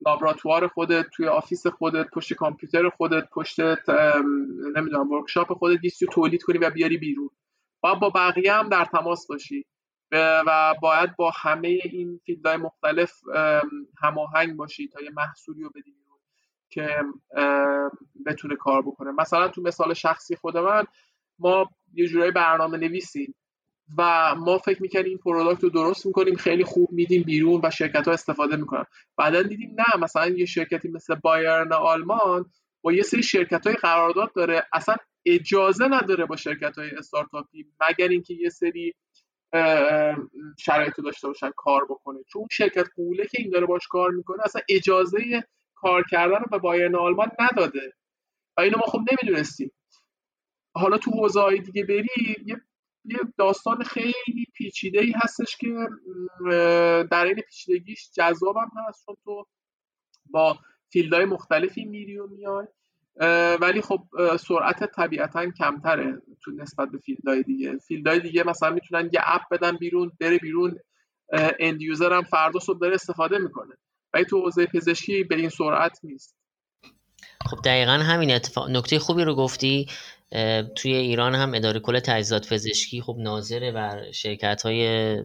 [0.05, 3.59] لابراتوار خودت توی office خودت پشت کامپیوتر خودت پشت
[4.75, 7.29] نمی‌دونم workshop خودت دیوایستی تولید کنی و بیاری بیرون.
[7.81, 9.65] باید با بقیه هم در تماس باشی
[10.11, 13.13] و باید با همه این field های مختلف
[14.01, 15.93] هماهنگ باشی تا یه محصولی رو بدی
[16.71, 16.89] که
[18.25, 19.11] بتونه کار بکنه.
[19.11, 20.83] مثلا تو مثال شخصی خود من
[21.39, 23.35] ما یه جورایی برنامه نویسیم
[23.97, 28.07] و ما فکر می‌کنیم این product رو درست می‌کنیم خیلی خوب میدیم بیرون و شرکت
[28.07, 28.85] ها استفاده می‌کنن.
[29.17, 32.45] بعدا دیدیم نه مثلا یه شرکتی مثل بایرن آلمان
[32.81, 34.63] با یه سری شرکت های قرارداد داره.
[34.73, 38.93] اصلا اجازه نداره با شرکت های استارتاپی مگر اینکه یه سری
[40.59, 42.19] شرایط داشته باشن کار بکنه.
[42.33, 45.43] چون شرکت غوله که این داره باش کار می‌کنه اصلا اجازه
[45.75, 47.93] کار کردن رو به بایرن آلمان نداده.
[48.57, 49.71] و اینو ما خب نمی‌دونستیم.
[50.75, 52.61] حالا تو حوزه دیگه بری یه
[53.09, 55.87] یه داستان خیلی پیچیده ای هستش که
[57.11, 59.45] در این پیچیدگیش جذابم هست چون تو
[60.29, 60.57] با
[60.89, 62.65] field های مختلفی میری و میای
[63.61, 64.03] ولی خب
[64.39, 67.77] سرعت طبیعتا کمتره تو نسبت به field های دیگه.
[67.77, 70.79] field های دیگه مثلا می‌تونن یه app بدن بیرون بره بیرون
[71.59, 73.73] end user هم فردا صبح داره استفاده می‌کنه.
[74.13, 76.35] ولی تو حوزه پزشکی به این سرعت نیست.
[77.45, 79.87] خب دقیقا همین اتفاق نکته خوبی رو گفتی.
[80.75, 85.23] توی ایران هم اداره کل تجهیزات پزشکی خب ناظره بر شرکت های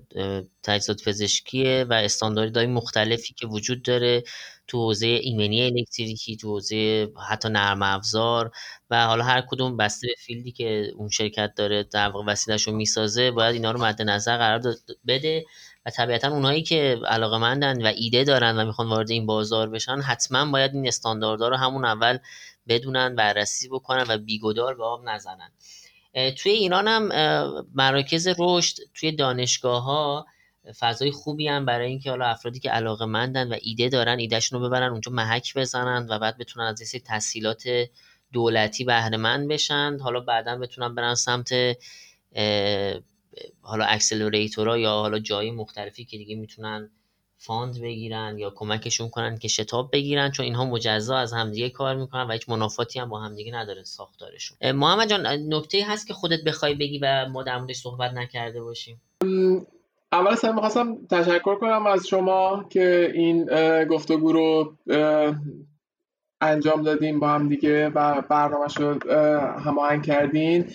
[0.63, 4.23] تجهیزات پزشکیه و استانداردهای مختلفی که وجود داره
[4.67, 8.51] تو حوزه ایمنی الکتریکی تو حوزه حتی نرم افزار
[8.91, 12.63] و حالا هر کدوم بسته به field ی که اون شرکت داره در واقع وسیلش
[12.63, 14.75] رو می‌سازه باید اینا رو مد نظر قرار
[15.07, 15.45] بده
[15.87, 20.01] و طبیعتا اونایی که علاقه مندن و ایده دارن و می‌خوان وارد این بازار بشن
[20.01, 22.19] حتما باید این استانداردها رو همون اول
[22.69, 25.51] بدونن بررسی بکنن و بیگدار به آب نزنن.
[26.37, 27.09] توی ایران هم
[27.75, 30.27] مراکز رشد توی دانشگاه ها
[30.79, 34.69] فضای خوبی هم برای اینکه حالا افرادی که علاقه مندن و ایده دارن ایدهشون رو
[34.69, 37.65] ببرن اونجا محک بزنن و بعد بتونن از این تحصیلات
[38.33, 39.99] دولتی بهره مند بشن.
[40.03, 41.53] حالا بعدا بتونن برن سمت
[43.63, 46.91] حالا اکسلراتورها یا حالا جایی مختلفی که دیگه می‌تونن
[47.39, 52.23] فاند بگیرن یا کمکشون کنن که شتاب بگیرن چون اینها مجزا از همدیگه کار می‌کنن
[52.23, 54.73] و هیچ منافاتی هم با همدیگه نداره ساختارشون.
[54.73, 59.01] محمد جان نکته هست که خودت بخوای بگی و ما در موردش صحبت نکرده باشیم.
[60.13, 63.45] اول سر می‌خواستم تشکر کنم از شما که این
[63.85, 64.75] گفتگو رو
[66.41, 69.13] انجام دادیم با هم دیگه و برنامهش رو
[69.61, 70.71] هماهنگ کردین.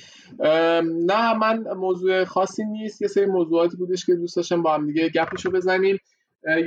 [1.05, 3.01] نه من موضوع خاصی نیست.
[3.01, 5.99] یه سری موضوعاتی بودش که دوست داشتم با هم دیگه گپشو بزنیم.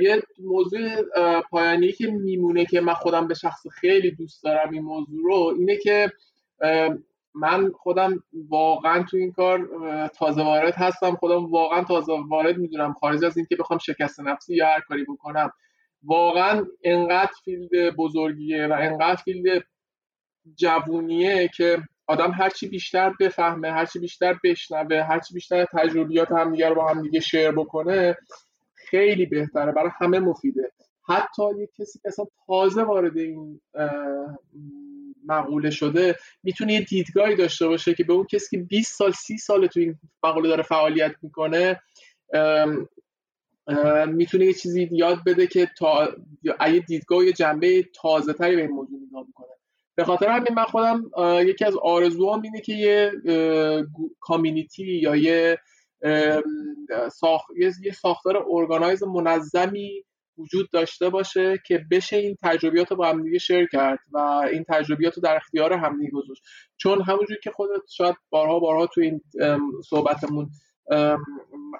[0.01, 1.01] یه موضوع
[1.41, 5.77] پایانی که میمونه که من خودم به شخص خیلی دوست دارم این موضوع رو اینه
[5.77, 6.11] که
[7.35, 9.69] من خودم واقعا تو این کار
[10.07, 11.15] تازه وارد هستم.
[11.15, 15.51] خودم واقعا تازه وارد می‌دونم خارج از اینکه بخوام شکست نفسی یا هر کاری بکنم.
[16.03, 19.63] واقعا انقدر field بزرگیه و انقدر field
[20.55, 26.87] جوونیه که آدم هرچی بیشتر بفهمه هرچی بیشتر بشنوه هرچی بیشتر تجربیات همدیگه رو با
[26.87, 28.17] هم دیگه شیر بکنه
[28.75, 29.71] خیلی بهتره.
[29.71, 30.71] برای همه مفیده.
[31.07, 33.61] حتی یک کسی که اصلا تازه وارد این
[35.25, 39.37] مقوله شده می‌تونه یه دیدگاهی داشته باشه که به اون کسی که 20 سال 30
[39.37, 41.81] سال تو این مقوله داره فعالیت می‌کنه
[44.07, 46.07] می‌تونه یه چیزی یاد بده که تا
[46.43, 49.47] یه دیدگاه یه جنبه تازه تری به این موضوع نگاه می‌کنه.
[49.95, 51.11] به خاطر همین من خودم
[51.45, 53.11] یکی از آرزوام اینه که یه
[54.19, 55.57] کامیونیتی یا یه
[57.11, 57.47] ساخت
[57.83, 60.03] یه ساختار ارگانایز منظمی
[60.37, 64.17] وجود داشته باشه که بشه این تجربیات رو با همدیگه شیر کرد و
[64.51, 66.43] این تجربیات رو در اختیار همدیگه گذاشت.
[66.77, 69.21] چون همونجوری که خودت شاید بارها بارها تو این
[69.89, 70.49] صحبتمون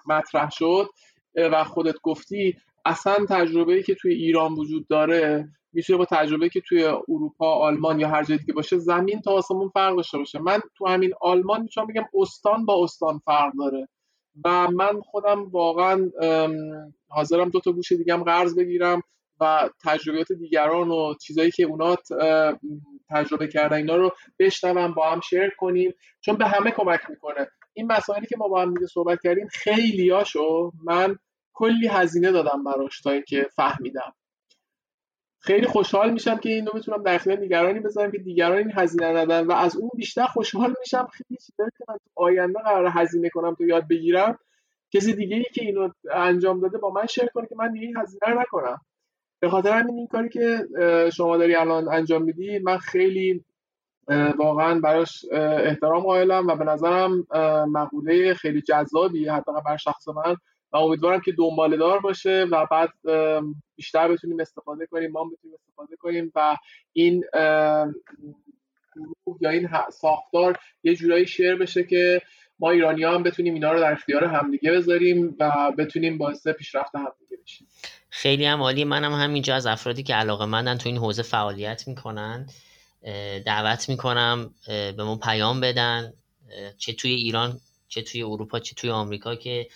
[0.07, 0.89] مطرح شد
[1.35, 6.83] و خودت گفتی اصلا تجربه‌ای که توی ایران وجود داره میشه با تجربه که توی
[6.83, 10.39] اروپا آلمان یا هر جایی دیگه باشه زمین تا آسمون فرق داشته باشه.
[10.39, 13.87] من تو همین آلمان می‌تونم بگم استان با استان فرق داره.
[14.45, 16.11] و من خودم واقعا
[17.09, 19.01] حاضرم دو تا گوش دیگه قرض بگیرم
[19.39, 21.95] و تجربیات دیگران و چیزایی که اونا
[23.09, 25.93] تجربه کردن اینا رو بشنوم با هم شیر کنیم.
[26.21, 27.47] چون به همه کمک می‌کنه.
[27.73, 31.17] این مسائلی که ما با هم دیگه صحبت کردیم خیلیاشو من
[31.53, 34.13] کلی هزینه دادم براش تا اینکه فهمیدم.
[35.39, 39.47] خیلی خوشحال میشم که اینو می‌تونم در اختیار دیگرانی بذارم که دیگران این هزینه ندن
[39.47, 41.07] و از اون بیشتر خوشحال میشم.
[41.13, 44.39] خیلی چیزایی که من تو آینده قرار هزینه کنم تو یاد بگیرم.
[44.93, 47.97] کسی دیگه ای که اینو انجام داده با من شیر کنه که من دیگه این
[47.97, 48.81] هزینه نکنم.
[49.39, 50.67] به خاطر همین این کاری که
[51.13, 53.45] شما داری الان انجام میدی من خیلی
[54.37, 55.25] واقعا براش
[55.65, 57.27] احترام قائلم و به نظرم
[57.71, 60.35] مقوله خیلی جذابی حتی بر شخص من
[60.71, 62.89] و امیدوارم که دنباله دار باشه و بعد
[63.75, 66.57] بیشتر بتونیم استفاده کنیم ما بتونیم استفاده کنیم و
[66.93, 67.23] این
[69.41, 72.21] یا این ساختار یه جورایی شعر بشه که
[72.59, 77.37] ما ایرانی هم بتونیم اینا رو در اختیار همدیگه بذاریم و بتونیم باعث پیشرفت همدیگه
[77.43, 77.67] بشیم.
[78.09, 78.83] خیلی هم عالی.
[78.83, 82.47] منم هم همینجا از افرادی که علاقه مندن تو این حوزه فعالیت می‌کنن.
[83.45, 86.13] دعوت می‌کنم به ما پیام بدن
[86.77, 89.67] چه توی ایران چه توی اروپا چه توی آمریکا که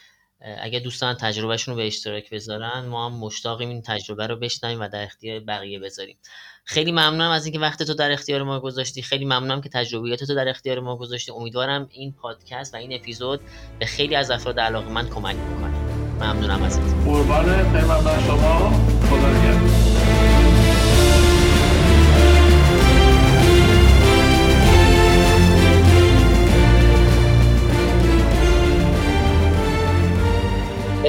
[0.61, 4.88] اگر دوستان تجربهشون رو به اشتراک بذارن ما هم مشتاقیم این تجربه رو بشنویم و
[4.88, 6.17] در اختیار بقیه بذاریم.
[6.65, 9.01] خیلی ممنونم از اینکه وقت تو در اختیار ما گذاشتی.
[9.01, 11.32] خیلی ممنونم که تجربیات تو در اختیار ما گذاشتی.
[11.32, 13.39] امیدوارم این پادکست و این اپیزود
[13.80, 15.78] به خیلی از افراد علاقه من کمک می‌کنه.
[16.21, 16.82] ممنونم ازت.
[17.05, 17.88] قربان خیلی
[18.28, 18.71] شما.
[19.09, 19.57] خدا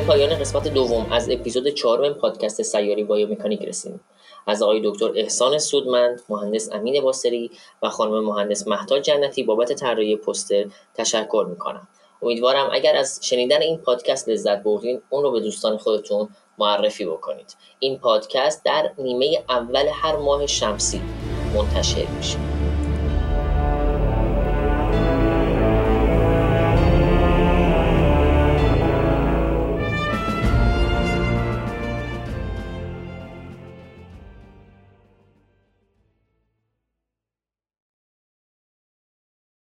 [0.09, 4.01] پایان قسمت دوم از اپیزود چهارم پادکست سیاری بایومکانیک رسیدیم.
[4.47, 7.51] از آقای دکتر احسان سودمند مهندس امین باسری
[7.83, 11.89] و خانم مهندس مهتا جنتی بابت طراحی پوستر تشکر می‌کنم.
[12.23, 16.29] امیدوارم اگر از شنیدن این پادکست لذت بردین اون رو به دوستان خودتون
[16.59, 17.57] معرفی بکنید.
[17.79, 21.01] این پادکست در نیمه اول هر ماه شمسی
[21.55, 22.58] منتشر میشه.